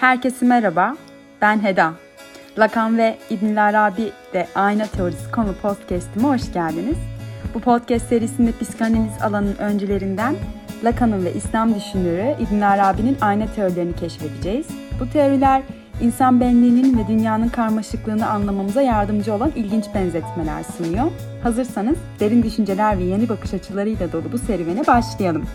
Herkese 0.00 0.46
merhaba, 0.46 0.96
ben 1.40 1.64
Heda. 1.64 1.92
Lacan 2.58 2.98
ve 2.98 3.18
İbn 3.30 3.56
Arabi 3.56 4.12
de 4.32 4.46
Ayna 4.54 4.86
Teorisi 4.86 5.30
konu 5.30 5.54
podcast'ime 5.62 6.28
hoş 6.28 6.52
geldiniz. 6.52 6.96
Bu 7.54 7.60
podcast 7.60 8.08
serisinde 8.08 8.52
psikanaliz 8.52 9.22
alanının 9.22 9.56
öncülerinden 9.56 10.34
Lacan'ın 10.84 11.24
ve 11.24 11.34
İslam 11.34 11.74
düşünürü 11.74 12.34
İbn 12.40 12.60
Arabi'nin 12.60 13.16
ayna 13.20 13.46
teorilerini 13.46 13.96
keşfedeceğiz. 13.96 14.66
Bu 15.00 15.10
teoriler 15.10 15.62
insan 16.00 16.40
benliğinin 16.40 16.98
ve 16.98 17.08
dünyanın 17.08 17.48
karmaşıklığını 17.48 18.26
anlamamıza 18.26 18.82
yardımcı 18.82 19.34
olan 19.34 19.52
ilginç 19.56 19.84
benzetmeler 19.94 20.62
sunuyor. 20.76 21.10
Hazırsanız 21.42 21.96
derin 22.20 22.42
düşünceler 22.42 22.98
ve 22.98 23.02
yeni 23.02 23.28
bakış 23.28 23.54
açılarıyla 23.54 24.12
dolu 24.12 24.32
bu 24.32 24.38
serüvene 24.38 24.86
başlayalım. 24.86 25.46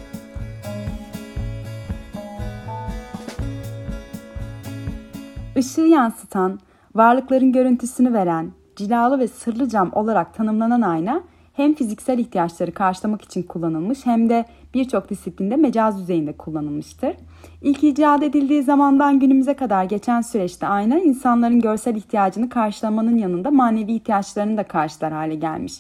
Işığı 5.55 5.82
yansıtan, 5.82 6.59
varlıkların 6.95 7.52
görüntüsünü 7.52 8.14
veren, 8.14 8.52
cilalı 8.76 9.20
ve 9.20 9.27
sırlı 9.27 9.70
cam 9.70 9.91
olarak 9.94 10.34
tanımlanan 10.34 10.81
ayna 10.81 11.22
hem 11.54 11.73
fiziksel 11.73 12.20
ihtiyaçları 12.20 12.72
karşılamak 12.72 13.22
için 13.22 13.44
kullanılmış 13.44 14.05
hem 14.05 14.30
de 14.30 14.45
birçok 14.73 15.09
disiplinde 15.09 15.55
mecaz 15.55 16.00
düzeyinde 16.00 16.34
kullanılmıştır. 16.34 17.14
İlk 17.62 17.84
icat 17.84 18.23
edildiği 18.23 18.64
zamandan 18.64 19.20
günümüze 19.20 19.54
kadar 19.54 19.84
geçen 19.84 20.22
süreçte 20.22 20.68
ayna 20.68 21.00
insanların 21.00 21.59
görsel 21.59 21.95
ihtiyacını 21.95 22.50
karşılamanın 22.50 23.17
yanında 23.17 23.52
manevi 23.52 23.92
ihtiyaçlarını 23.92 24.58
da 24.58 24.64
karşılar 24.64 25.14
hale 25.14 25.36
gelmiş. 25.36 25.73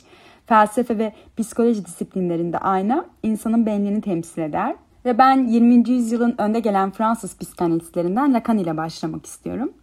Felsefe 0.45 0.97
ve 0.97 1.13
psikoloji 1.37 1.85
disiplinlerinde 1.85 2.57
ayna 2.57 3.05
insanın 3.23 3.65
benliğini 3.65 4.01
temsil 4.01 4.41
eder. 4.41 4.75
Ve 5.05 5.17
ben 5.17 5.47
20. 5.47 5.89
yüzyılın 5.89 6.35
önde 6.37 6.59
gelen 6.59 6.91
Fransız 6.91 7.37
psikanalistlerinden 7.37 8.33
Lacan 8.33 8.57
ile 8.57 8.77
başlamak 8.77 9.25
istiyorum. 9.25 9.73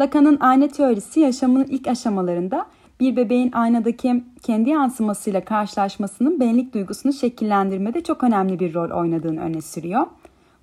Lacan'ın 0.00 0.38
ayna 0.40 0.68
teorisi 0.68 1.20
yaşamının 1.20 1.64
ilk 1.64 1.88
aşamalarında 1.88 2.66
bir 3.00 3.16
bebeğin 3.16 3.52
aynadaki 3.52 4.24
kendi 4.42 4.70
yansımasıyla 4.70 5.44
karşılaşmasının 5.44 6.40
benlik 6.40 6.74
duygusunu 6.74 7.12
şekillendirmede 7.12 8.00
çok 8.00 8.24
önemli 8.24 8.60
bir 8.60 8.74
rol 8.74 8.90
oynadığını 8.90 9.40
öne 9.40 9.60
sürüyor. 9.60 10.06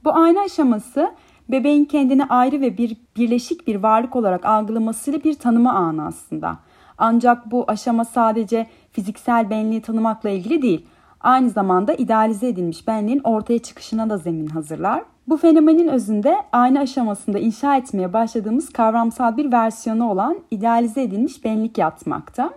Bu 0.05 0.15
ayna 0.15 0.41
aşaması 0.41 1.11
bebeğin 1.49 1.85
kendini 1.85 2.25
ayrı 2.25 2.61
ve 2.61 2.77
bir 2.77 2.97
birleşik 3.17 3.67
bir 3.67 3.75
varlık 3.75 4.15
olarak 4.15 4.45
algılamasıyla 4.45 5.23
bir 5.23 5.33
tanıma 5.33 5.71
anı 5.71 6.05
aslında. 6.05 6.57
Ancak 6.97 7.51
bu 7.51 7.65
aşama 7.67 8.05
sadece 8.05 8.67
fiziksel 8.91 9.49
benliği 9.49 9.81
tanımakla 9.81 10.29
ilgili 10.29 10.61
değil 10.61 10.85
aynı 11.21 11.49
zamanda 11.49 11.93
idealize 11.93 12.47
edilmiş 12.47 12.87
benliğin 12.87 13.21
ortaya 13.23 13.59
çıkışına 13.59 14.09
da 14.09 14.17
zemin 14.17 14.47
hazırlar. 14.47 15.03
Bu 15.27 15.37
fenomenin 15.37 15.87
özünde 15.87 16.35
aynı 16.51 16.79
aşamasında 16.79 17.39
inşa 17.39 17.77
etmeye 17.77 18.13
başladığımız 18.13 18.69
kavramsal 18.69 19.37
bir 19.37 19.51
versiyonu 19.51 20.11
olan 20.11 20.37
idealize 20.51 21.01
edilmiş 21.01 21.43
benlik 21.43 21.77
yatmakta. 21.77 22.49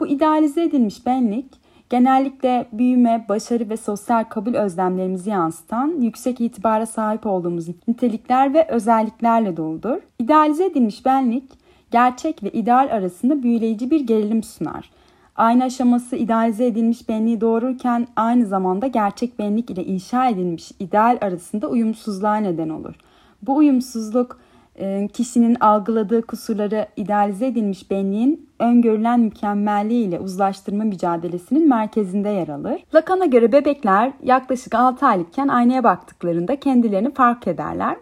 Bu 0.00 0.06
idealize 0.06 0.62
edilmiş 0.62 1.06
benlik 1.06 1.46
genellikle 1.90 2.66
büyüme, 2.72 3.26
başarı 3.28 3.70
ve 3.70 3.76
sosyal 3.76 4.24
kabul 4.24 4.54
özlemlerimizi 4.54 5.30
yansıtan 5.30 6.00
yüksek 6.00 6.40
itibara 6.40 6.86
sahip 6.86 7.26
olduğumuz 7.26 7.68
nitelikler 7.88 8.54
ve 8.54 8.68
özelliklerle 8.68 9.56
doludur. 9.56 9.96
İdealize 10.18 10.64
edilmiş 10.64 11.06
benlik 11.06 11.44
gerçek 11.90 12.42
ve 12.42 12.50
ideal 12.50 12.88
arasında 12.92 13.42
büyüleyici 13.42 13.90
bir 13.90 14.00
gerilim 14.00 14.42
sunar. 14.42 14.90
Aynı 15.36 15.64
aşaması 15.64 16.16
idealize 16.16 16.66
edilmiş 16.66 17.08
benliği 17.08 17.40
doğururken 17.40 18.06
aynı 18.16 18.46
zamanda 18.46 18.86
gerçek 18.86 19.38
benlik 19.38 19.70
ile 19.70 19.84
inşa 19.84 20.28
edilmiş 20.28 20.72
ideal 20.78 21.18
arasında 21.20 21.68
uyumsuzluğa 21.68 22.36
neden 22.36 22.68
olur. 22.68 22.94
Bu 23.42 23.56
uyumsuzluk 23.56 24.38
e, 24.76 25.08
kişinin 25.12 25.54
algıladığı 25.54 26.22
kusurları 26.22 26.86
idealize 26.96 27.46
edilmiş 27.46 27.90
benliğin 27.90 28.48
öngörülen 28.58 29.20
mükemmelliği 29.20 30.08
ile 30.08 30.20
uzlaştırma 30.20 30.84
mücadelesinin 30.84 31.68
merkezinde 31.68 32.28
yer 32.28 32.48
alır. 32.48 32.84
Lacan'a 32.94 33.24
göre 33.24 33.52
bebekler 33.52 34.12
yaklaşık 34.22 34.74
6 34.74 35.06
aylıkken 35.06 35.48
aynaya 35.48 35.84
baktıklarında 35.84 36.56
kendilerini 36.60 37.14
fark 37.14 37.46
ederler. 37.46 37.96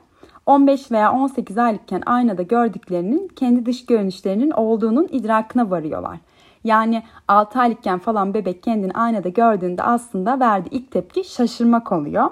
15 0.46 0.92
veya 0.92 1.12
18 1.12 1.58
aylıkken 1.58 2.02
aynada 2.06 2.42
gördüklerinin 2.42 3.28
kendi 3.36 3.66
dış 3.66 3.86
görünüşlerinin 3.86 4.50
olduğunun 4.50 5.08
idrakına 5.12 5.70
varıyorlar. 5.70 6.18
Yani 6.64 7.02
6 7.28 7.58
aylıkken 7.58 7.98
falan 7.98 8.34
bebek 8.34 8.62
kendini 8.62 8.92
aynada 8.92 9.28
gördüğünde 9.28 9.82
aslında 9.82 10.40
verdiği 10.40 10.70
ilk 10.70 10.90
tepki 10.90 11.24
şaşırmak 11.24 11.92
oluyor. 11.92 12.30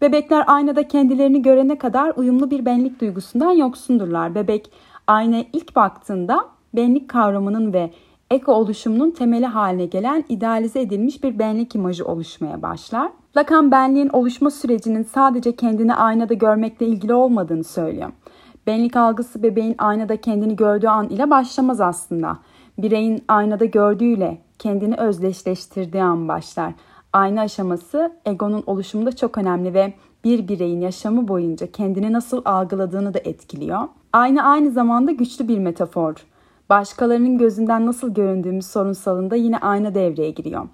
Bebekler 0.00 0.44
aynada 0.46 0.88
kendilerini 0.88 1.42
görene 1.42 1.78
kadar 1.78 2.12
uyumlu 2.16 2.50
bir 2.50 2.66
benlik 2.66 3.00
duygusundan 3.00 3.52
yoksundurlar. 3.52 4.34
Bebek 4.34 4.70
aynaya 5.06 5.44
ilk 5.52 5.76
baktığında 5.76 6.44
benlik 6.74 7.08
kavramının 7.08 7.72
ve 7.72 7.90
eko 8.30 8.52
oluşumunun 8.52 9.10
temeli 9.10 9.46
haline 9.46 9.86
gelen 9.86 10.24
idealize 10.28 10.80
edilmiş 10.80 11.22
bir 11.22 11.38
benlik 11.38 11.74
imajı 11.74 12.04
oluşmaya 12.04 12.62
başlar. 12.62 13.10
Lacan 13.36 13.70
benliğin 13.70 14.08
oluşma 14.08 14.50
sürecinin 14.50 15.02
sadece 15.02 15.56
kendini 15.56 15.94
aynada 15.94 16.34
görmekle 16.34 16.86
ilgili 16.86 17.14
olmadığını 17.14 17.64
söylüyor. 17.64 18.10
Benlik 18.66 18.96
algısı 18.96 19.42
bebeğin 19.42 19.74
aynada 19.78 20.16
kendini 20.16 20.56
gördüğü 20.56 20.88
an 20.88 21.08
ile 21.08 21.30
başlamaz 21.30 21.80
aslında 21.80 22.38
bireyin 22.78 23.24
aynada 23.28 23.64
gördüğüyle 23.64 24.38
kendini 24.58 24.96
özdeşleştirdiği 24.96 26.02
an 26.02 26.28
başlar. 26.28 26.72
Ayna 27.12 27.40
aşaması 27.40 28.12
egonun 28.24 28.62
oluşumunda 28.66 29.16
çok 29.16 29.38
önemli 29.38 29.74
ve 29.74 29.92
bir 30.24 30.48
bireyin 30.48 30.80
yaşamı 30.80 31.28
boyunca 31.28 31.72
kendini 31.72 32.12
nasıl 32.12 32.42
algıladığını 32.44 33.14
da 33.14 33.18
etkiliyor. 33.18 33.80
Ayna 34.12 34.42
aynı 34.42 34.70
zamanda 34.70 35.12
güçlü 35.12 35.48
bir 35.48 35.58
metafor. 35.58 36.14
Başkalarının 36.70 37.38
gözünden 37.38 37.86
nasıl 37.86 38.14
göründüğümüz 38.14 38.66
sorunsalında 38.66 39.36
yine 39.36 39.58
ayna 39.58 39.94
devreye 39.94 40.30
giriyor. 40.30 40.68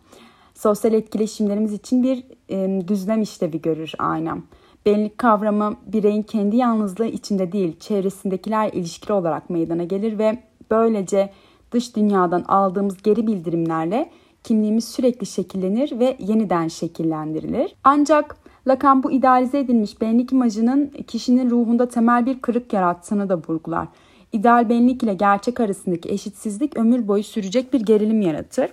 Sosyal 0.54 0.94
etkileşimlerimiz 0.94 1.72
için 1.72 2.02
bir 2.02 2.24
e, 2.48 2.88
düzlem 2.88 3.22
işlevi 3.22 3.62
görür 3.62 3.92
ayna. 3.98 4.38
Benlik 4.86 5.18
kavramı 5.18 5.74
bireyin 5.86 6.22
kendi 6.22 6.56
yalnızlığı 6.56 7.06
içinde 7.06 7.52
değil, 7.52 7.78
çevresindekiler 7.80 8.72
ilişkili 8.72 9.12
olarak 9.12 9.50
meydana 9.50 9.84
gelir 9.84 10.18
ve 10.18 10.38
böylece 10.70 11.30
dış 11.72 11.96
dünyadan 11.96 12.42
aldığımız 12.42 13.02
geri 13.02 13.26
bildirimlerle 13.26 14.10
kimliğimiz 14.44 14.88
sürekli 14.88 15.26
şekillenir 15.26 15.98
ve 15.98 16.16
yeniden 16.18 16.68
şekillendirilir. 16.68 17.74
Ancak 17.84 18.36
Lacan 18.66 19.02
bu 19.02 19.12
idealize 19.12 19.58
edilmiş 19.58 20.00
benlik 20.00 20.32
imajının 20.32 20.86
kişinin 21.06 21.50
ruhunda 21.50 21.88
temel 21.88 22.26
bir 22.26 22.38
kırık 22.38 22.72
yarattığını 22.72 23.28
da 23.28 23.36
vurgular. 23.48 23.88
İdeal 24.32 24.68
benlik 24.68 25.02
ile 25.02 25.14
gerçek 25.14 25.60
arasındaki 25.60 26.08
eşitsizlik 26.08 26.76
ömür 26.76 27.08
boyu 27.08 27.22
sürecek 27.22 27.72
bir 27.72 27.80
gerilim 27.80 28.20
yaratır. 28.20 28.70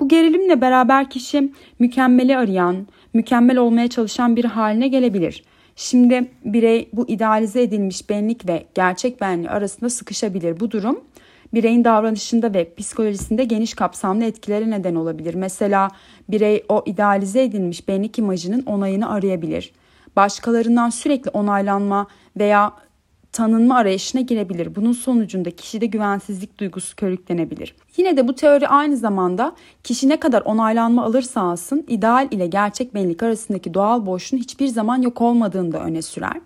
Bu 0.00 0.08
gerilimle 0.08 0.60
beraber 0.60 1.10
kişi 1.10 1.52
mükemmeli 1.78 2.36
arayan, 2.36 2.86
mükemmel 3.14 3.58
olmaya 3.58 3.88
çalışan 3.88 4.36
bir 4.36 4.44
haline 4.44 4.88
gelebilir. 4.88 5.44
Şimdi 5.76 6.30
birey 6.44 6.88
bu 6.92 7.08
idealize 7.08 7.62
edilmiş 7.62 8.10
benlik 8.10 8.48
ve 8.48 8.66
gerçek 8.74 9.20
benliği 9.20 9.50
arasında 9.50 9.90
sıkışabilir. 9.90 10.60
Bu 10.60 10.70
durum 10.70 11.00
bireyin 11.54 11.84
davranışında 11.84 12.54
ve 12.54 12.74
psikolojisinde 12.74 13.44
geniş 13.44 13.74
kapsamlı 13.74 14.24
etkileri 14.24 14.70
neden 14.70 14.94
olabilir. 14.94 15.34
Mesela 15.34 15.90
birey 16.28 16.64
o 16.68 16.82
idealize 16.86 17.42
edilmiş 17.42 17.88
benlik 17.88 18.18
imajının 18.18 18.62
onayını 18.62 19.10
arayabilir. 19.10 19.72
Başkalarından 20.16 20.90
sürekli 20.90 21.30
onaylanma 21.30 22.06
veya 22.36 22.72
tanınma 23.32 23.76
arayışına 23.76 24.20
girebilir. 24.20 24.74
Bunun 24.74 24.92
sonucunda 24.92 25.50
kişide 25.50 25.86
güvensizlik 25.86 26.60
duygusu 26.60 26.96
körüklenebilir. 26.96 27.74
Yine 27.96 28.16
de 28.16 28.28
bu 28.28 28.34
teori 28.34 28.68
aynı 28.68 28.96
zamanda 28.96 29.56
kişi 29.84 30.08
ne 30.08 30.20
kadar 30.20 30.42
onaylanma 30.42 31.04
alırsa 31.04 31.40
alsın 31.40 31.84
ideal 31.88 32.28
ile 32.30 32.46
gerçek 32.46 32.94
benlik 32.94 33.22
arasındaki 33.22 33.74
doğal 33.74 34.06
boşluğun 34.06 34.38
hiçbir 34.38 34.66
zaman 34.66 35.02
yok 35.02 35.20
olmadığını 35.20 35.72
da 35.72 35.78
öne 35.80 36.02
sürer. 36.02 36.40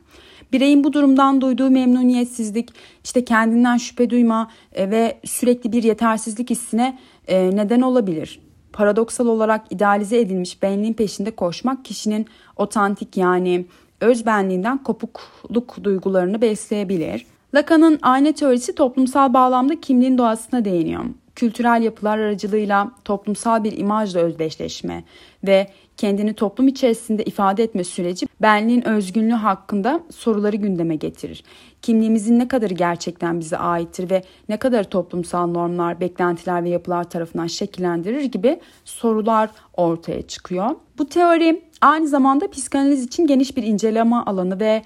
Bireyin 0.53 0.85
bu 0.85 0.93
durumdan 0.93 1.41
duyduğu 1.41 1.71
memnuniyetsizlik, 1.71 2.69
işte 3.05 3.25
kendinden 3.25 3.77
şüphe 3.77 4.11
duyma 4.11 4.51
e, 4.73 4.91
ve 4.91 5.21
sürekli 5.25 5.73
bir 5.73 5.83
yetersizlik 5.83 6.51
hissine 6.51 6.99
e, 7.29 7.57
neden 7.57 7.81
olabilir. 7.81 8.41
Paradoksal 8.73 9.27
olarak 9.27 9.67
idealize 9.71 10.21
edilmiş 10.21 10.63
benliğin 10.63 10.95
peşinde 10.95 11.31
koşmak 11.31 11.85
kişinin 11.85 12.27
otantik 12.57 13.17
yani 13.17 13.67
öz 14.01 14.27
benliğinden 14.27 14.83
kopukluk 14.83 15.85
duygularını 15.85 16.41
besleyebilir. 16.41 17.27
Lacan'ın 17.55 17.99
ayna 18.03 18.33
teorisi 18.33 18.75
toplumsal 18.75 19.35
bağlamda 19.35 19.81
kimliğin 19.81 20.19
doğasına 20.19 20.65
değiniyor. 20.65 21.05
Kültürel 21.37 21.83
yapılar 21.83 22.19
aracılığıyla 22.19 22.91
toplumsal 23.05 23.65
bir 23.65 23.79
imajla 23.79 24.21
özdeşleşme 24.21 25.05
ve 25.47 25.67
kendini 25.97 26.35
toplum 26.35 26.69
içerisinde 26.69 27.25
ifade 27.25 27.63
etme 27.63 27.85
süreci 27.85 28.27
benliğin 28.43 28.89
özgünlüğü 28.89 29.35
hakkında 29.35 30.01
soruları 30.11 30.57
gündeme 30.57 30.97
getirir. 30.97 31.45
Kimliğimizin 31.83 32.39
ne 32.39 32.49
kadarı 32.49 32.75
gerçekten 32.75 33.41
bize 33.41 33.57
aittir 33.57 34.11
ve 34.11 34.23
ne 34.49 34.57
kadar 34.57 34.85
toplumsal 34.85 35.47
normlar, 35.47 36.01
beklentiler 36.01 36.65
ve 36.65 36.69
yapılar 36.69 37.11
tarafından 37.11 37.47
şekillendirir 37.47 38.25
gibi 38.25 38.61
sorular 38.85 39.51
ortaya 39.77 40.23
çıkıyor. 40.23 40.71
Bu 40.99 41.09
teori 41.09 41.63
aynı 41.81 42.09
zamanda 42.09 42.51
psikanaliz 42.51 43.05
için 43.05 43.27
geniş 43.27 43.57
bir 43.57 43.63
inceleme 43.63 44.17
alanı 44.17 44.61
ve 44.61 44.83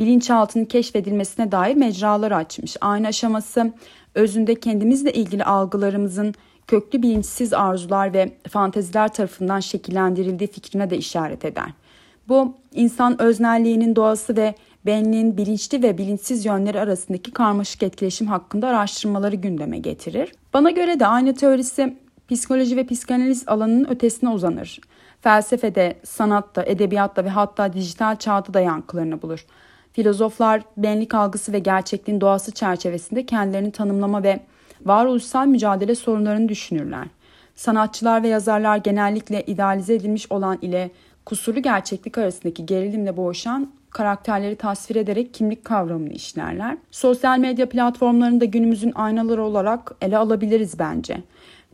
bilinçaltının 0.00 0.64
keşfedilmesine 0.64 1.52
dair 1.52 1.74
mecralar 1.76 2.32
açmış. 2.32 2.76
Aynı 2.80 3.06
aşaması 3.06 3.72
özünde 4.14 4.54
kendimizle 4.54 5.12
ilgili 5.12 5.44
algılarımızın 5.44 6.34
köklü 6.66 7.02
bilinçsiz 7.02 7.52
arzular 7.52 8.12
ve 8.12 8.32
fanteziler 8.48 9.12
tarafından 9.12 9.60
şekillendirildiği 9.60 10.50
fikrine 10.50 10.90
de 10.90 10.96
işaret 10.96 11.44
eder. 11.44 11.68
Bu 12.28 12.54
insan 12.72 13.22
öznelliğinin 13.22 13.96
doğası 13.96 14.36
ve 14.36 14.54
benliğin 14.86 15.36
bilinçli 15.36 15.82
ve 15.82 15.98
bilinçsiz 15.98 16.44
yönleri 16.44 16.80
arasındaki 16.80 17.30
karmaşık 17.30 17.82
etkileşim 17.82 18.26
hakkında 18.26 18.68
araştırmaları 18.68 19.36
gündeme 19.36 19.78
getirir. 19.78 20.32
Bana 20.54 20.70
göre 20.70 21.00
de 21.00 21.06
aynı 21.06 21.34
teorisi 21.34 21.96
psikoloji 22.30 22.76
ve 22.76 22.86
psikanaliz 22.86 23.48
alanının 23.48 23.90
ötesine 23.90 24.30
uzanır. 24.30 24.80
Felsefede, 25.20 25.96
sanatta, 26.04 26.62
edebiyatta 26.62 27.24
ve 27.24 27.28
hatta 27.28 27.72
dijital 27.72 28.16
çağda 28.16 28.54
da 28.54 28.60
yankılarını 28.60 29.22
bulur. 29.22 29.46
Filozoflar 29.94 30.62
benlik 30.76 31.14
algısı 31.14 31.52
ve 31.52 31.58
gerçekliğin 31.58 32.20
doğası 32.20 32.52
çerçevesinde 32.52 33.26
kendilerini 33.26 33.72
tanımlama 33.72 34.22
ve 34.22 34.40
varoluşsal 34.84 35.46
mücadele 35.46 35.94
sorunlarını 35.94 36.48
düşünürler. 36.48 37.06
Sanatçılar 37.54 38.22
ve 38.22 38.28
yazarlar 38.28 38.76
genellikle 38.76 39.42
idealize 39.42 39.94
edilmiş 39.94 40.32
olan 40.32 40.58
ile 40.62 40.90
kusurlu 41.24 41.62
gerçeklik 41.62 42.18
arasındaki 42.18 42.66
gerilimle 42.66 43.16
boğuşan 43.16 43.72
karakterleri 43.90 44.56
tasvir 44.56 44.96
ederek 44.96 45.34
kimlik 45.34 45.64
kavramını 45.64 46.12
işlerler. 46.12 46.76
Sosyal 46.90 47.38
medya 47.38 47.68
platformlarını 47.68 48.40
da 48.40 48.44
günümüzün 48.44 48.92
aynaları 48.94 49.42
olarak 49.42 49.94
ele 50.00 50.18
alabiliriz 50.18 50.78
bence. 50.78 51.22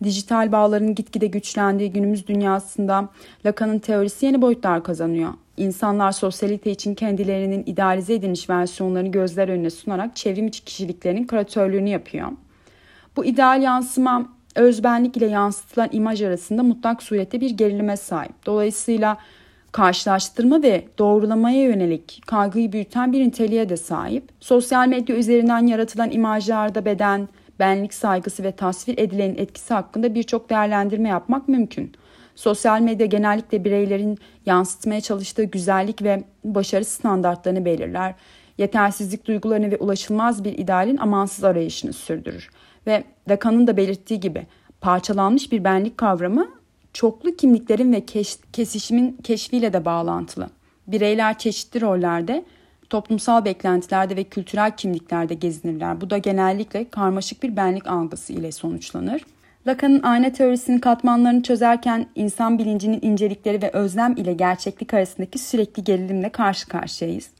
Dijital 0.04 0.52
bağların 0.52 0.94
gitgide 0.94 1.26
güçlendiği 1.26 1.92
günümüz 1.92 2.26
dünyasında 2.26 3.08
Lacan'ın 3.46 3.78
teorisi 3.78 4.26
yeni 4.26 4.42
boyutlar 4.42 4.84
kazanıyor. 4.84 5.32
İnsanlar 5.60 6.12
sosyalite 6.12 6.70
için 6.70 6.94
kendilerinin 6.94 7.62
idealize 7.66 8.14
edilmiş 8.14 8.50
versiyonlarını 8.50 9.08
gözler 9.12 9.48
önüne 9.48 9.70
sunarak 9.70 10.16
çevrim 10.16 10.46
içi 10.46 10.64
kişiliklerinin 10.64 11.26
küratörlüğünü 11.26 11.88
yapıyor. 11.88 12.28
Bu 13.16 13.24
ideal 13.24 13.62
yansıma 13.62 14.28
özbenlik 14.56 15.16
ile 15.16 15.26
yansıtılan 15.26 15.88
imaj 15.92 16.22
arasında 16.22 16.62
mutlak 16.62 17.02
surette 17.02 17.40
bir 17.40 17.50
gerilime 17.50 17.96
sahip. 17.96 18.46
Dolayısıyla 18.46 19.16
karşılaştırma 19.72 20.62
ve 20.62 20.84
doğrulamaya 20.98 21.62
yönelik 21.62 22.22
kaygıyı 22.26 22.72
büyüten 22.72 23.12
bir 23.12 23.20
niteliğe 23.20 23.68
de 23.68 23.76
sahip. 23.76 24.24
Sosyal 24.40 24.88
medya 24.88 25.16
üzerinden 25.16 25.66
yaratılan 25.66 26.10
imajlarda 26.10 26.84
beden, 26.84 27.28
benlik 27.58 27.94
saygısı 27.94 28.42
ve 28.42 28.52
tasvir 28.52 28.98
edilenin 28.98 29.38
etkisi 29.38 29.74
hakkında 29.74 30.14
birçok 30.14 30.50
değerlendirme 30.50 31.08
yapmak 31.08 31.48
mümkün. 31.48 31.92
Sosyal 32.40 32.80
medya 32.80 33.06
genellikle 33.06 33.64
bireylerin 33.64 34.18
yansıtmaya 34.46 35.00
çalıştığı 35.00 35.44
güzellik 35.44 36.02
ve 36.02 36.24
başarı 36.44 36.84
standartlarını 36.84 37.64
belirler. 37.64 38.14
Yetersizlik 38.58 39.26
duygularını 39.26 39.70
ve 39.70 39.76
ulaşılmaz 39.76 40.44
bir 40.44 40.58
idealin 40.58 40.96
amansız 40.96 41.44
arayışını 41.44 41.92
sürdürür. 41.92 42.50
Ve 42.86 43.04
Lacan'ın 43.28 43.66
da 43.66 43.76
belirttiği 43.76 44.20
gibi 44.20 44.46
parçalanmış 44.80 45.52
bir 45.52 45.64
benlik 45.64 45.98
kavramı 45.98 46.48
çoklu 46.92 47.36
kimliklerin 47.36 47.92
ve 47.92 48.06
keş, 48.06 48.36
kesişimin 48.52 49.18
keşfiyle 49.24 49.72
de 49.72 49.84
bağlantılı. 49.84 50.50
Bireyler 50.86 51.38
çeşitli 51.38 51.80
rollerde, 51.80 52.44
toplumsal 52.90 53.44
beklentilerde 53.44 54.16
ve 54.16 54.24
kültürel 54.24 54.76
kimliklerde 54.76 55.34
gezinirler. 55.34 56.00
Bu 56.00 56.10
da 56.10 56.18
genellikle 56.18 56.88
karmaşık 56.90 57.42
bir 57.42 57.56
benlik 57.56 57.86
algısı 57.86 58.32
ile 58.32 58.52
sonuçlanır. 58.52 59.22
Lacan'ın 59.66 60.02
ayna 60.02 60.32
teorisinin 60.32 60.78
katmanlarını 60.78 61.42
çözerken 61.42 62.06
insan 62.14 62.58
bilincinin 62.58 62.98
incelikleri 63.02 63.62
ve 63.62 63.70
özlem 63.70 64.16
ile 64.16 64.32
gerçeklik 64.32 64.94
arasındaki 64.94 65.38
sürekli 65.38 65.84
gerilimle 65.84 66.28
karşı 66.28 66.68
karşıyayız. 66.68 67.30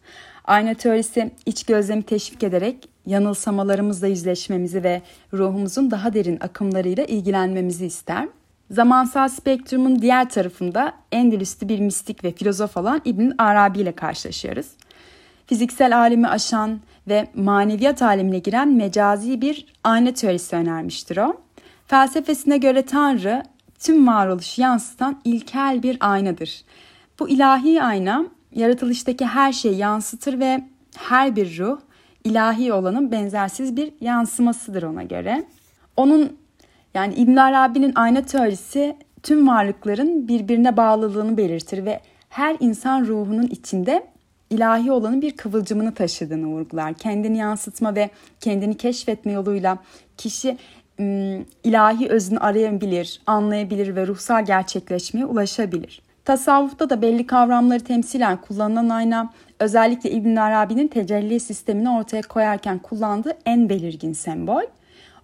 Ayna 0.45 0.75
teorisi 0.75 1.31
iç 1.47 1.65
gözlemi 1.65 2.03
teşvik 2.03 2.43
ederek 2.43 2.89
yanılsamalarımızla 3.07 4.07
yüzleşmemizi 4.07 4.85
ve 4.85 5.03
ruhumuzun 5.33 5.91
daha 5.91 6.15
derin 6.15 6.39
akımlarıyla 6.41 7.05
ilgilenmemizi 7.05 7.87
ister. 7.87 8.29
Zamansal 8.71 9.29
spektrumun 9.29 10.03
diğer 10.03 10.31
tarafında 10.31 10.93
Endülüs'lü 11.13 11.69
bir 11.69 11.81
mistik 11.81 12.25
ve 12.25 12.33
filozof 12.33 12.77
olan 12.77 13.01
İbn 13.05 13.31
Arabi 13.39 13.79
ile 13.79 13.93
karşılaşıyoruz. 13.93 14.67
Fiziksel 15.47 15.99
alemi 15.99 16.29
aşan 16.29 16.81
ve 17.09 17.29
maneviyat 17.35 18.03
alemine 18.03 18.39
giren 18.39 18.69
mecazi 18.69 19.41
bir 19.41 19.67
ayna 19.85 20.13
teorisi 20.15 20.57
önermiştir 20.57 21.17
o. 21.17 21.41
Felsefesine 21.91 22.59
göre 22.59 22.83
Tanrı 22.83 23.43
tüm 23.79 24.07
varoluşu 24.07 24.61
yansıtan 24.61 25.21
ilkel 25.25 25.83
bir 25.83 25.97
aynadır. 26.01 26.65
Bu 27.19 27.29
ilahi 27.29 27.83
ayna 27.83 28.27
yaratılıştaki 28.55 29.27
her 29.27 29.53
şeyi 29.53 29.77
yansıtır 29.77 30.41
ve 30.41 30.65
her 30.97 31.37
bir 31.37 31.59
ruh 31.59 31.79
ilahi 32.25 32.73
olanın 32.73 33.13
benzersiz 33.13 33.77
bir 33.77 33.93
yansımasıdır 34.01 34.83
ona 34.83 35.03
göre. 35.03 35.45
Onun 35.97 36.37
yani 36.95 37.15
İbn 37.15 37.37
Arabi'nin 37.37 37.93
ayna 37.95 38.23
teorisi 38.23 38.97
tüm 39.23 39.49
varlıkların 39.49 40.29
birbirine 40.29 40.77
bağlılığını 40.77 41.37
belirtir 41.37 41.85
ve 41.85 42.01
her 42.29 42.57
insan 42.61 43.07
ruhunun 43.07 43.47
içinde 43.47 44.07
ilahi 44.51 44.93
olanın 44.93 45.23
bir 45.23 45.37
kıvılcımını 45.37 45.95
taşıdığını 45.95 46.47
vurgular. 46.47 46.95
Kendini 46.95 47.39
yansıtma 47.39 47.95
ve 47.95 48.11
kendini 48.41 48.77
keşfetme 48.77 49.33
yoluyla 49.33 49.79
kişi 50.17 50.57
ilahi 51.65 52.09
özünü 52.09 52.39
arayabilir, 52.39 53.21
anlayabilir 53.27 53.97
ve 53.97 54.07
ruhsal 54.07 54.45
gerçekleşmeye 54.45 55.27
ulaşabilir. 55.27 56.03
Tasavvufta 56.25 56.91
da 56.91 57.03
belli 57.03 57.27
kavramları 57.27 57.81
temsilen 57.81 58.37
kullanılan 58.37 58.89
ayna 58.89 59.33
özellikle 59.59 60.11
İbn 60.11 60.37
Arabi'nin 60.37 60.89
tecelli 60.89 61.41
sistemini 61.41 61.91
ortaya 61.91 62.23
koyarken 62.23 62.79
kullandığı 62.79 63.33
en 63.47 63.69
belirgin 63.69 64.13
sembol. 64.13 64.63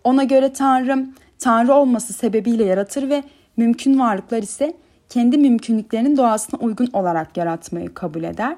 Ona 0.05 0.25
göre 0.25 0.53
Tanrım 0.53 1.15
Tanrı 1.39 1.75
olması 1.75 2.13
sebebiyle 2.13 2.65
yaratır 2.65 3.09
ve 3.09 3.23
mümkün 3.57 3.99
varlıklar 3.99 4.43
ise 4.43 4.77
kendi 5.09 5.39
mümkünlüklerinin 5.39 6.17
doğasına 6.17 6.61
uygun 6.61 6.89
olarak 6.93 7.37
yaratmayı 7.37 7.95
kabul 7.95 8.23
eder. 8.23 8.57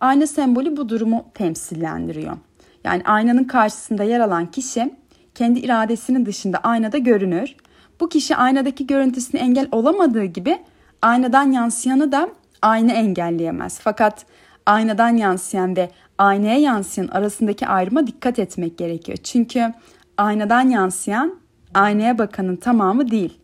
Ayna 0.00 0.26
sembolü 0.26 0.76
bu 0.76 0.88
durumu 0.88 1.24
temsillendiriyor. 1.34 2.36
Yani 2.84 3.02
aynanın 3.04 3.44
karşısında 3.44 4.04
yer 4.04 4.20
alan 4.20 4.46
kişi 4.46 4.94
kendi 5.34 5.60
iradesinin 5.60 6.26
dışında 6.26 6.58
aynada 6.58 6.98
görünür. 6.98 7.54
Bu 8.00 8.08
kişi 8.08 8.36
aynadaki 8.36 8.86
görüntüsüne 8.86 9.40
engel 9.40 9.68
olamadığı 9.72 10.24
gibi 10.24 10.58
aynadan 11.02 11.52
yansıyanı 11.52 12.12
da 12.12 12.28
ayna 12.62 12.92
engelleyemez. 12.92 13.80
Fakat 13.80 14.26
aynadan 14.66 15.16
yansıyan 15.16 15.76
ve 15.76 15.90
aynaya 16.18 16.58
yansıyan 16.58 17.08
arasındaki 17.08 17.66
ayrıma 17.66 18.06
dikkat 18.06 18.38
etmek 18.38 18.78
gerekiyor. 18.78 19.18
Çünkü 19.22 19.72
aynadan 20.18 20.68
yansıyan 20.68 21.34
aynaya 21.74 22.18
bakanın 22.18 22.56
tamamı 22.56 23.10
değil. 23.10 23.38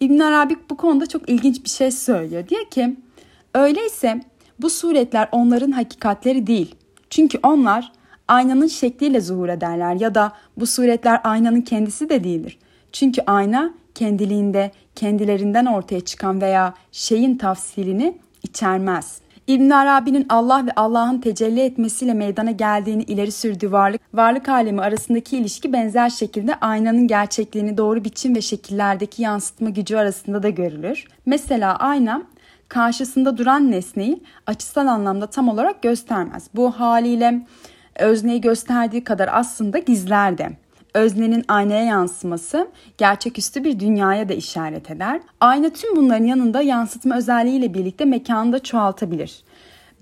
İbn 0.00 0.18
Arabi 0.18 0.56
bu 0.70 0.76
konuda 0.76 1.06
çok 1.06 1.28
ilginç 1.28 1.64
bir 1.64 1.70
şey 1.70 1.90
söylüyor. 1.90 2.48
Diyor 2.48 2.64
ki 2.70 2.96
öyleyse 3.54 4.20
bu 4.58 4.70
suretler 4.70 5.28
onların 5.32 5.70
hakikatleri 5.70 6.46
değil. 6.46 6.74
Çünkü 7.10 7.38
onlar 7.42 7.92
aynanın 8.28 8.66
şekliyle 8.66 9.20
zuhur 9.20 9.48
ederler 9.48 9.94
ya 9.94 10.14
da 10.14 10.32
bu 10.60 10.66
suretler 10.66 11.20
aynanın 11.24 11.60
kendisi 11.60 12.08
de 12.08 12.24
değildir. 12.24 12.58
Çünkü 12.92 13.22
ayna 13.26 13.74
kendiliğinde 13.94 14.70
kendilerinden 14.94 15.66
ortaya 15.66 16.00
çıkan 16.00 16.40
veya 16.40 16.74
şeyin 16.92 17.38
tafsilini 17.38 18.18
içermez. 18.42 19.20
İbn 19.46 19.70
Arabi'nin 19.70 20.26
Allah 20.28 20.66
ve 20.66 20.70
Allah'ın 20.76 21.20
tecelli 21.20 21.60
etmesiyle 21.60 22.14
meydana 22.14 22.50
geldiğini 22.50 23.02
ileri 23.02 23.32
sürdüğü 23.32 23.72
varlık, 23.72 24.00
varlık 24.14 24.48
alemi 24.48 24.80
arasındaki 24.80 25.36
ilişki 25.36 25.72
benzer 25.72 26.10
şekilde 26.10 26.54
aynanın 26.54 27.06
gerçekliğini 27.06 27.76
doğru 27.76 28.04
biçim 28.04 28.36
ve 28.36 28.40
şekillerdeki 28.40 29.22
yansıtma 29.22 29.70
gücü 29.70 29.96
arasında 29.96 30.42
da 30.42 30.48
görülür. 30.48 31.04
Mesela 31.26 31.76
ayna 31.76 32.22
karşısında 32.68 33.38
duran 33.38 33.70
nesneyi 33.70 34.22
açısal 34.46 34.86
anlamda 34.86 35.26
tam 35.26 35.48
olarak 35.48 35.82
göstermez. 35.82 36.48
Bu 36.54 36.70
haliyle 36.70 37.46
özneyi 38.00 38.40
gösterdiği 38.40 39.04
kadar 39.04 39.30
aslında 39.32 39.78
gizler 39.78 40.38
de 40.38 40.50
öznenin 40.94 41.44
aynaya 41.48 41.84
yansıması 41.84 42.68
gerçeküstü 42.98 43.64
bir 43.64 43.80
dünyaya 43.80 44.28
da 44.28 44.34
işaret 44.34 44.90
eder. 44.90 45.20
Ayna 45.40 45.70
tüm 45.70 45.96
bunların 45.96 46.24
yanında 46.24 46.62
yansıtma 46.62 47.16
özelliğiyle 47.16 47.74
birlikte 47.74 48.04
mekanı 48.04 48.52
da 48.52 48.58
çoğaltabilir. 48.58 49.42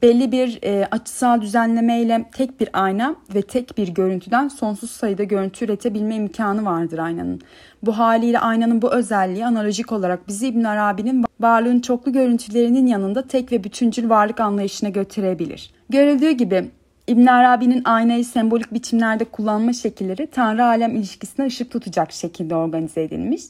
Belli 0.02 0.32
bir 0.32 0.58
e, 0.62 0.88
açısal 0.90 1.40
düzenleme 1.40 2.00
ile 2.00 2.24
tek 2.34 2.60
bir 2.60 2.68
ayna 2.72 3.14
ve 3.34 3.42
tek 3.42 3.78
bir 3.78 3.88
görüntüden 3.88 4.48
sonsuz 4.48 4.90
sayıda 4.90 5.24
görüntü 5.24 5.64
üretebilme 5.64 6.14
imkanı 6.14 6.64
vardır 6.64 6.98
aynanın. 6.98 7.40
Bu 7.82 7.98
haliyle 7.98 8.38
aynanın 8.38 8.82
bu 8.82 8.92
özelliği 8.92 9.46
analojik 9.46 9.92
olarak 9.92 10.28
bizi 10.28 10.48
İbn 10.48 10.64
Arabi'nin 10.64 11.24
varlığın 11.40 11.80
çoklu 11.80 12.12
görüntülerinin 12.12 12.86
yanında 12.86 13.22
tek 13.22 13.52
ve 13.52 13.64
bütüncül 13.64 14.08
varlık 14.08 14.40
anlayışına 14.40 14.88
götürebilir. 14.88 15.70
Görüldüğü 15.90 16.30
gibi 16.30 16.70
İbn 17.08 17.26
Arabi'nin 17.26 17.82
aynayı 17.84 18.24
sembolik 18.24 18.74
biçimlerde 18.74 19.24
kullanma 19.24 19.72
şekilleri 19.72 20.26
Tanrı 20.26 20.64
alem 20.64 20.96
ilişkisine 20.96 21.46
ışık 21.46 21.70
tutacak 21.70 22.12
şekilde 22.12 22.54
organize 22.54 23.02
edilmiş. 23.02 23.42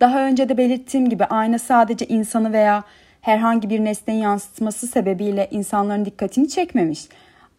Daha 0.00 0.26
önce 0.26 0.48
de 0.48 0.56
belirttiğim 0.56 1.08
gibi 1.08 1.24
ayna 1.24 1.58
sadece 1.58 2.06
insanı 2.06 2.52
veya 2.52 2.84
herhangi 3.20 3.70
bir 3.70 3.84
nesneyi 3.84 4.20
yansıtması 4.20 4.86
sebebiyle 4.86 5.48
insanların 5.50 6.04
dikkatini 6.04 6.48
çekmemiş. 6.48 7.08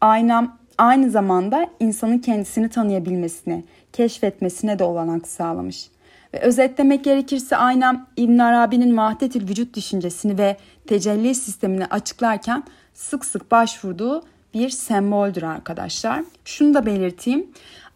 Ayna 0.01 0.57
aynı 0.77 1.09
zamanda 1.09 1.67
insanın 1.79 2.17
kendisini 2.17 2.69
tanıyabilmesine, 2.69 3.63
keşfetmesine 3.91 4.79
de 4.79 4.83
olanak 4.83 5.27
sağlamış. 5.27 5.89
Ve 6.33 6.39
özetlemek 6.39 7.03
gerekirse 7.03 7.57
ayna 7.57 8.07
İbn 8.17 8.39
Arabi'nin 8.39 8.97
vahdetül 8.97 9.47
vücut 9.47 9.75
düşüncesini 9.75 10.37
ve 10.37 10.57
tecelli 10.87 11.35
sistemini 11.35 11.85
açıklarken 11.85 12.63
sık 12.93 13.25
sık 13.25 13.51
başvurduğu 13.51 14.23
bir 14.53 14.69
semboldür 14.69 15.43
arkadaşlar. 15.43 16.23
Şunu 16.45 16.73
da 16.73 16.85
belirteyim. 16.85 17.47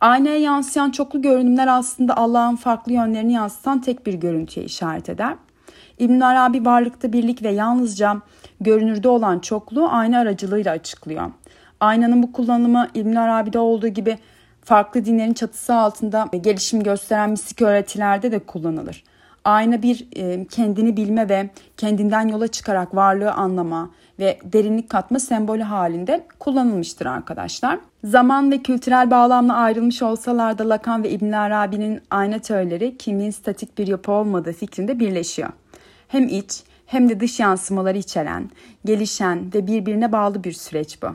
Aynaya 0.02 0.38
yansıyan 0.38 0.92
çoklu 0.92 1.22
görünümler 1.22 1.68
aslında 1.68 2.18
Allah'ın 2.18 2.56
farklı 2.56 2.94
yönlerini 2.94 3.34
yansıtan 3.34 3.82
tek 3.82 4.06
bir 4.06 4.14
görüntüye 4.14 4.66
işaret 4.66 5.10
eder. 5.10 5.36
İbn 6.00 6.20
Arabi 6.20 6.66
varlıkta 6.66 7.14
birlik 7.14 7.44
ve 7.44 7.50
yalnızca 7.52 8.22
görünürde 8.62 9.10
olan 9.10 9.40
çokluğu 9.40 9.90
ayna 9.90 10.20
aracılığıyla 10.20 10.72
açıklıyor. 10.72 11.32
Aynanın 11.80 12.24
bu 12.24 12.32
kullanımı 12.32 12.88
İbn 12.94 13.16
Arabi'de 13.16 13.60
olduğu 13.60 13.88
gibi 13.88 14.18
farklı 14.64 15.06
dinlerin 15.06 15.34
çatısı 15.34 15.74
altında 15.74 16.30
gelişim 16.42 16.84
gösteren 16.84 17.30
mistik 17.30 17.62
öğretilerde 17.62 18.32
de 18.32 18.40
kullanılır. 18.40 19.04
Ayna 19.48 19.82
bir 19.82 20.08
e, 20.16 20.46
kendini 20.46 20.98
bilme 20.98 21.30
ve 21.30 21.50
kendinden 21.78 22.28
yola 22.28 22.48
çıkarak 22.48 22.96
varlığı 22.96 23.32
anlama 23.32 23.90
ve 24.20 24.40
derinlik 24.44 24.90
katma 24.90 25.20
sembolü 25.20 25.62
halinde 25.62 26.26
kullanılmıştır 26.40 27.06
arkadaşlar. 27.06 27.80
Zaman 28.04 28.52
ve 28.52 28.58
kültürel 28.64 29.12
bağlamla 29.12 29.56
ayrılmış 29.56 30.02
olsalar 30.02 30.58
da 30.58 30.70
Lacan 30.70 31.04
ve 31.04 31.10
İbn 31.10 31.32
Arabi'nin 31.32 32.02
ayna 32.12 32.40
teorileri 32.40 32.98
kimliğin 32.98 33.32
statik 33.32 33.78
bir 33.78 33.88
yapı 33.88 34.12
olmadığı 34.12 34.54
fikrinde 34.54 35.00
birleşiyor. 35.00 35.50
Hem 36.08 36.28
iç 36.28 36.64
hem 36.86 37.10
de 37.10 37.20
dış 37.20 37.40
yansımaları 37.40 37.98
içeren, 37.98 38.50
gelişen 38.86 39.54
ve 39.54 39.68
birbirine 39.68 40.12
bağlı 40.12 40.44
bir 40.44 40.54
süreç 40.54 41.02
bu 41.02 41.08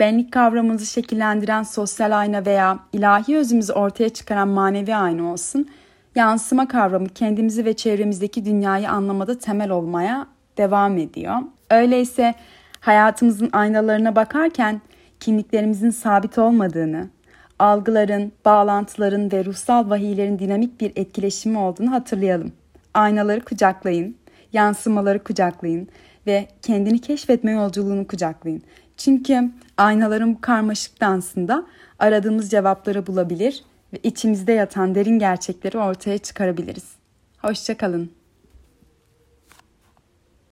benlik 0.00 0.32
kavramımızı 0.32 0.86
şekillendiren 0.86 1.62
sosyal 1.62 2.18
ayna 2.18 2.46
veya 2.46 2.78
ilahi 2.92 3.36
özümüzü 3.36 3.72
ortaya 3.72 4.08
çıkaran 4.08 4.48
manevi 4.48 4.94
ayna 4.94 5.32
olsun, 5.32 5.68
yansıma 6.14 6.68
kavramı 6.68 7.08
kendimizi 7.08 7.64
ve 7.64 7.72
çevremizdeki 7.74 8.44
dünyayı 8.44 8.90
anlamada 8.90 9.38
temel 9.38 9.70
olmaya 9.70 10.26
devam 10.58 10.98
ediyor. 10.98 11.36
Öyleyse 11.70 12.34
hayatımızın 12.80 13.50
aynalarına 13.52 14.16
bakarken 14.16 14.80
kimliklerimizin 15.20 15.90
sabit 15.90 16.38
olmadığını, 16.38 17.08
algıların, 17.58 18.32
bağlantıların 18.44 19.32
ve 19.32 19.44
ruhsal 19.44 19.90
vahiylerin 19.90 20.38
dinamik 20.38 20.80
bir 20.80 20.92
etkileşimi 20.96 21.58
olduğunu 21.58 21.92
hatırlayalım. 21.92 22.52
Aynaları 22.94 23.40
kucaklayın, 23.40 24.16
yansımaları 24.52 25.24
kucaklayın 25.24 25.88
ve 26.26 26.48
kendini 26.62 26.98
keşfetme 26.98 27.52
yolculuğunu 27.52 28.06
kucaklayın. 28.06 28.62
Çünkü 28.96 29.50
aynaların 29.76 30.34
bu 30.34 30.40
karmaşık 30.40 31.00
dansında 31.00 31.64
aradığımız 31.98 32.50
cevapları 32.50 33.06
bulabilir 33.06 33.64
ve 33.92 33.98
içimizde 34.02 34.52
yatan 34.52 34.94
derin 34.94 35.18
gerçekleri 35.18 35.78
ortaya 35.78 36.18
çıkarabiliriz. 36.18 36.88
Hoşçakalın. 37.38 38.21